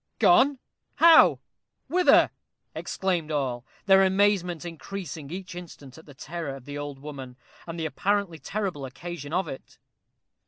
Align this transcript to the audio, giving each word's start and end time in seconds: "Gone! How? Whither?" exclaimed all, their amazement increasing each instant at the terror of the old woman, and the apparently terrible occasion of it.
"Gone! 0.17 0.57
How? 0.95 1.37
Whither?" 1.87 2.31
exclaimed 2.73 3.29
all, 3.29 3.63
their 3.85 4.03
amazement 4.03 4.65
increasing 4.65 5.29
each 5.29 5.53
instant 5.53 5.95
at 5.95 6.07
the 6.07 6.15
terror 6.15 6.55
of 6.55 6.65
the 6.65 6.75
old 6.75 6.97
woman, 6.97 7.37
and 7.67 7.79
the 7.79 7.85
apparently 7.85 8.39
terrible 8.39 8.83
occasion 8.83 9.31
of 9.31 9.47
it. 9.47 9.77